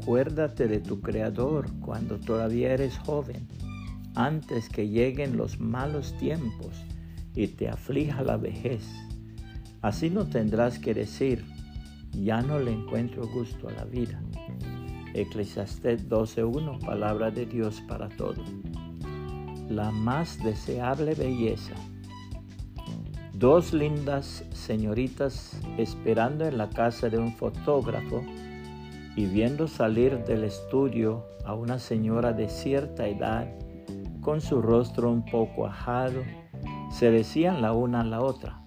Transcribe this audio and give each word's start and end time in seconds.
Acuérdate 0.00 0.66
de 0.66 0.80
tu 0.80 1.02
Creador 1.02 1.70
cuando 1.80 2.18
todavía 2.18 2.72
eres 2.72 2.96
joven, 3.00 3.46
antes 4.14 4.70
que 4.70 4.88
lleguen 4.88 5.36
los 5.36 5.60
malos 5.60 6.16
tiempos 6.16 6.86
y 7.34 7.48
te 7.48 7.68
aflija 7.68 8.22
la 8.22 8.38
vejez. 8.38 8.88
Así 9.82 10.08
no 10.08 10.26
tendrás 10.26 10.78
que 10.78 10.94
decir, 10.94 11.44
ya 12.12 12.40
no 12.40 12.58
le 12.58 12.72
encuentro 12.72 13.28
gusto 13.28 13.68
a 13.68 13.72
la 13.72 13.84
vida. 13.84 14.22
Eclesiastés 15.12 16.08
12.1, 16.08 16.82
palabra 16.82 17.30
de 17.30 17.44
Dios 17.44 17.82
para 17.86 18.08
todos. 18.08 18.50
La 19.68 19.90
más 19.90 20.42
deseable 20.42 21.14
belleza. 21.14 21.74
Dos 23.34 23.74
lindas 23.74 24.46
señoritas 24.54 25.60
esperando 25.76 26.46
en 26.46 26.56
la 26.56 26.70
casa 26.70 27.10
de 27.10 27.18
un 27.18 27.34
fotógrafo 27.36 28.24
y 29.16 29.26
viendo 29.26 29.68
salir 29.68 30.24
del 30.24 30.44
estudio 30.44 31.26
a 31.44 31.54
una 31.54 31.78
señora 31.78 32.32
de 32.32 32.48
cierta 32.48 33.08
edad 33.08 33.48
con 34.20 34.40
su 34.40 34.60
rostro 34.60 35.10
un 35.10 35.24
poco 35.24 35.66
ajado, 35.66 36.22
se 36.90 37.10
decían 37.10 37.62
la 37.62 37.72
una 37.72 38.00
a 38.00 38.04
la 38.04 38.20
otra, 38.20 38.60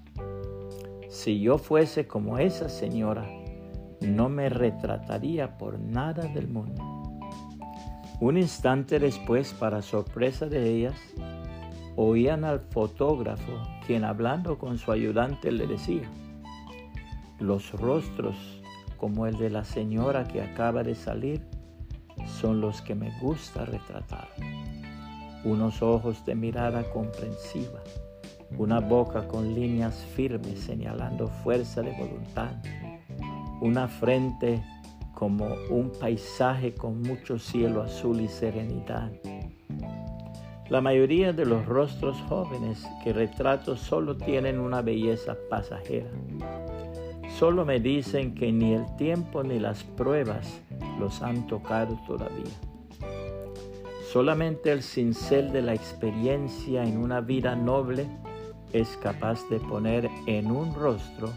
si 1.10 1.40
yo 1.40 1.60
fuese 1.60 2.08
como 2.08 2.40
esa 2.40 2.70
señora, 2.70 3.30
no 4.02 4.30
me 4.30 4.50
retrataría 4.50 5.58
por 5.58 5.80
nada 5.80 6.24
del 6.24 6.48
mundo. 6.48 6.82
Un 8.20 8.38
instante 8.38 9.00
después, 9.00 9.54
para 9.54 9.82
sorpresa 9.82 10.48
de 10.48 10.70
ellas, 10.70 10.96
oían 11.96 12.44
al 12.44 12.62
fotógrafo, 12.62 13.52
quien 13.86 14.04
hablando 14.04 14.58
con 14.58 14.78
su 14.78 14.92
ayudante 14.92 15.52
le 15.52 15.68
decía, 15.68 16.10
los 17.40 17.72
rostros 17.74 18.63
como 19.04 19.28
el 19.28 19.38
de 19.38 19.50
la 19.50 19.66
señora 19.66 20.24
que 20.24 20.42
acaba 20.42 20.82
de 20.82 20.96
salir 20.96 21.46
son 22.26 22.62
los 22.62 22.82
que 22.82 22.96
me 22.96 23.12
gusta 23.20 23.66
retratar. 23.66 24.30
Unos 25.44 25.82
ojos 25.82 26.26
de 26.26 26.36
mirada 26.36 26.90
comprensiva, 26.90 27.82
una 28.58 28.80
boca 28.80 29.28
con 29.28 29.54
líneas 29.54 30.06
firmes 30.16 30.58
señalando 30.58 31.28
fuerza 31.28 31.82
de 31.82 31.92
voluntad, 31.92 32.56
una 33.60 33.90
frente 33.90 34.64
como 35.14 35.48
un 35.70 35.92
paisaje 36.00 36.74
con 36.74 37.02
mucho 37.02 37.38
cielo 37.38 37.82
azul 37.82 38.22
y 38.22 38.30
serenidad. 38.30 39.12
La 40.70 40.80
mayoría 40.80 41.34
de 41.34 41.46
los 41.46 41.66
rostros 41.66 42.22
jóvenes 42.30 42.88
que 43.04 43.12
retrato 43.12 43.76
solo 43.76 44.16
tienen 44.16 44.62
una 44.62 44.82
belleza 44.82 45.36
pasajera. 45.50 46.10
Solo 47.38 47.66
me 47.66 47.80
dicen 47.80 48.36
que 48.36 48.52
ni 48.52 48.74
el 48.74 48.86
tiempo 48.96 49.44
ni 49.44 49.60
las 49.60 49.84
pruebas 49.84 50.62
los 51.00 51.22
han 51.22 51.48
tocado 51.48 52.00
todavía. 52.06 52.54
Solamente 54.12 54.72
el 54.72 54.84
cincel 54.84 55.52
de 55.52 55.64
la 55.64 55.74
experiencia 55.74 56.84
en 56.84 56.98
una 56.98 57.22
vida 57.22 57.56
noble 57.56 58.08
es 58.72 58.98
capaz 58.98 59.50
de 59.50 59.60
poner 59.60 60.10
en 60.28 60.52
un 60.52 60.76
rostro 60.76 61.34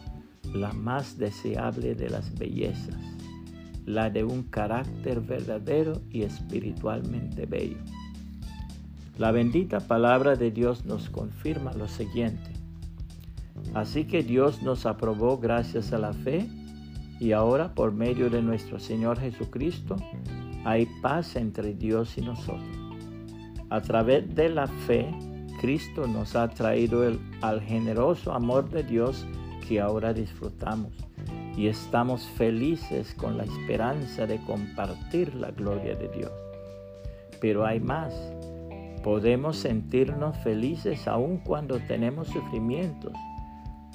la 0.53 0.73
más 0.75 1.17
deseable 1.17 1.95
de 1.95 2.11
las 2.11 2.39
bellezas, 2.39 2.97
la 3.87 4.11
de 4.11 4.25
un 4.25 4.43
carácter 4.43 5.21
verdadero 5.21 6.03
y 6.11 6.23
espiritualmente 6.23 7.47
bello. 7.47 7.79
La 9.17 9.31
bendita 9.31 9.81
palabra 9.81 10.37
de 10.37 10.51
Dios 10.51 10.85
nos 10.85 11.09
confirma 11.09 11.73
lo 11.73 11.89
siguiente. 11.89 12.66
Así 13.75 14.05
que 14.05 14.23
Dios 14.23 14.63
nos 14.63 14.87
aprobó 14.87 15.39
gracias 15.39 15.93
a 15.93 15.99
la 15.99 16.13
fe 16.13 16.47
y 17.21 17.33
ahora 17.33 17.75
por 17.75 17.93
medio 17.93 18.31
de 18.31 18.43
nuestro 18.43 18.79
Señor 18.79 19.19
Jesucristo 19.19 19.97
hay 20.65 20.87
paz 21.01 21.37
entre 21.37 21.75
Dios 21.75 22.17
y 22.19 22.23
nosotros. 22.23 22.77
A 23.71 23.81
través 23.81 24.35
de 24.35 24.49
la 24.49 24.67
fe, 24.67 25.09
Cristo 25.61 26.07
nos 26.07 26.37
ha 26.37 26.49
traído 26.49 27.05
el, 27.05 27.19
al 27.41 27.61
generoso 27.61 28.33
amor 28.33 28.71
de 28.71 28.83
Dios 28.83 29.27
que 29.67 29.81
ahora 29.81 30.13
disfrutamos 30.13 30.93
y 31.57 31.69
estamos 31.69 32.27
felices 32.37 33.15
con 33.15 33.39
la 33.39 33.45
esperanza 33.45 34.27
de 34.27 34.39
compartir 34.45 35.35
la 35.35 35.51
gloria 35.51 35.97
de 35.97 36.09
Dios. 36.09 36.31
Pero 37.41 37.65
hay 37.65 37.81
más. 37.81 38.15
Podemos 39.03 39.57
sentirnos 39.57 40.37
felices 40.39 41.09
aun 41.09 41.39
cuando 41.39 41.79
tenemos 41.79 42.29
sufrimientos, 42.29 43.13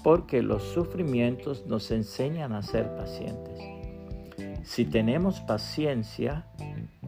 porque 0.04 0.42
los 0.42 0.64
sufrimientos 0.64 1.66
nos 1.66 1.92
enseñan 1.92 2.54
a 2.54 2.62
ser 2.62 2.96
pacientes. 2.96 3.60
Si 4.64 4.86
tenemos 4.86 5.40
paciencia, 5.42 6.46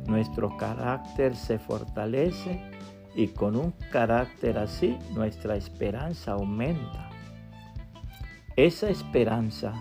nuestro 0.08 0.58
carácter 0.58 1.36
se 1.36 1.60
fortalece 1.60 2.60
y 3.16 3.28
con 3.28 3.56
un 3.56 3.72
carácter 3.92 4.58
así 4.58 4.98
nuestra 5.14 5.56
esperanza 5.56 6.34
aumenta. 6.34 7.10
Esa 8.56 8.90
esperanza 8.90 9.74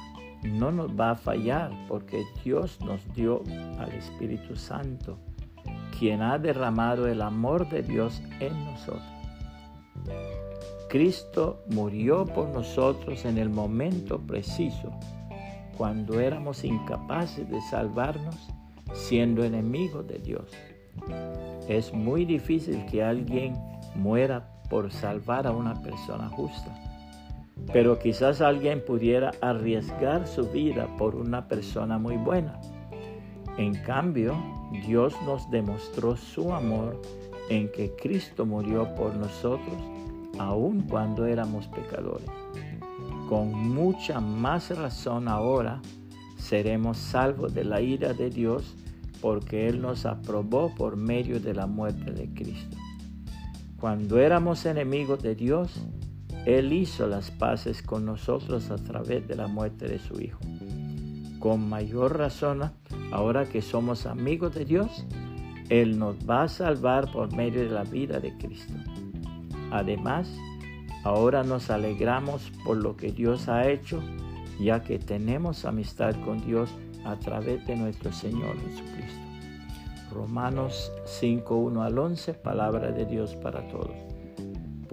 no 0.42 0.70
nos 0.72 0.98
va 0.98 1.12
a 1.12 1.16
fallar 1.16 1.70
porque 1.88 2.22
Dios 2.44 2.78
nos 2.80 3.00
dio 3.14 3.42
al 3.78 3.92
Espíritu 3.92 4.56
Santo, 4.56 5.18
quien 5.98 6.22
ha 6.22 6.38
derramado 6.38 7.06
el 7.06 7.22
amor 7.22 7.68
de 7.68 7.82
Dios 7.82 8.22
en 8.40 8.64
nosotros. 8.64 9.21
Cristo 10.92 11.64
murió 11.68 12.26
por 12.26 12.50
nosotros 12.50 13.24
en 13.24 13.38
el 13.38 13.48
momento 13.48 14.18
preciso, 14.20 14.92
cuando 15.78 16.20
éramos 16.20 16.64
incapaces 16.64 17.48
de 17.48 17.62
salvarnos 17.62 18.36
siendo 18.92 19.42
enemigos 19.42 20.06
de 20.06 20.18
Dios. 20.18 20.50
Es 21.66 21.94
muy 21.94 22.26
difícil 22.26 22.84
que 22.84 23.02
alguien 23.02 23.56
muera 23.94 24.46
por 24.68 24.92
salvar 24.92 25.46
a 25.46 25.52
una 25.52 25.80
persona 25.82 26.28
justa 26.28 26.78
pero 27.72 27.98
quizás 27.98 28.40
alguien 28.40 28.84
pudiera 28.84 29.30
arriesgar 29.40 30.26
su 30.26 30.48
vida 30.48 30.88
por 30.98 31.14
una 31.14 31.48
persona 31.48 31.96
muy 31.96 32.16
buena. 32.16 32.60
En 33.56 33.74
cambio, 33.84 34.34
Dios 34.86 35.14
nos 35.24 35.48
demostró 35.50 36.16
su 36.16 36.52
amor 36.52 37.00
en 37.48 37.70
que 37.70 37.94
Cristo 37.94 38.44
murió 38.44 38.94
por 38.94 39.14
nosotros 39.14 39.76
aun 40.38 40.82
cuando 40.82 41.26
éramos 41.26 41.66
pecadores. 41.68 42.28
Con 43.28 43.52
mucha 43.70 44.20
más 44.20 44.76
razón 44.76 45.28
ahora 45.28 45.80
seremos 46.36 46.98
salvos 46.98 47.54
de 47.54 47.64
la 47.64 47.80
ira 47.80 48.12
de 48.12 48.30
Dios 48.30 48.74
porque 49.20 49.68
Él 49.68 49.80
nos 49.80 50.04
aprobó 50.04 50.74
por 50.74 50.96
medio 50.96 51.40
de 51.40 51.54
la 51.54 51.66
muerte 51.66 52.12
de 52.12 52.28
Cristo. 52.34 52.76
Cuando 53.78 54.18
éramos 54.18 54.66
enemigos 54.66 55.22
de 55.22 55.34
Dios, 55.34 55.80
él 56.44 56.72
hizo 56.72 57.06
las 57.06 57.30
paces 57.30 57.82
con 57.82 58.04
nosotros 58.04 58.72
a 58.72 58.76
través 58.76 59.28
de 59.28 59.36
la 59.36 59.46
muerte 59.46 59.86
de 59.86 60.00
su 60.00 60.20
Hijo. 60.20 60.40
Con 61.38 61.68
mayor 61.68 62.18
razón, 62.18 62.72
ahora 63.12 63.48
que 63.48 63.62
somos 63.62 64.06
amigos 64.06 64.52
de 64.54 64.64
Dios, 64.64 65.06
Él 65.68 65.98
nos 65.98 66.16
va 66.28 66.44
a 66.44 66.48
salvar 66.48 67.12
por 67.12 67.32
medio 67.34 67.60
de 67.60 67.70
la 67.70 67.84
vida 67.84 68.18
de 68.18 68.36
Cristo. 68.38 68.74
Además, 69.72 70.32
ahora 71.02 71.42
nos 71.42 71.70
alegramos 71.70 72.52
por 72.64 72.76
lo 72.76 72.96
que 72.96 73.10
Dios 73.10 73.48
ha 73.48 73.68
hecho, 73.68 74.00
ya 74.60 74.82
que 74.82 75.00
tenemos 75.00 75.64
amistad 75.64 76.14
con 76.24 76.44
Dios 76.46 76.70
a 77.04 77.16
través 77.16 77.66
de 77.66 77.74
nuestro 77.74 78.12
Señor 78.12 78.56
Jesucristo. 78.60 79.20
Romanos 80.12 80.92
5, 81.06 81.56
1 81.56 81.82
al 81.82 81.98
11, 81.98 82.34
palabra 82.34 82.92
de 82.92 83.06
Dios 83.06 83.34
para 83.34 83.66
todos 83.68 84.12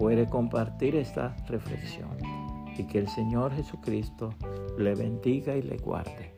puede 0.00 0.26
compartir 0.26 0.96
esta 0.96 1.36
reflexión 1.46 2.08
y 2.74 2.84
que 2.84 3.00
el 3.00 3.08
Señor 3.08 3.52
Jesucristo 3.52 4.30
le 4.78 4.94
bendiga 4.94 5.54
y 5.54 5.60
le 5.60 5.76
guarde. 5.76 6.32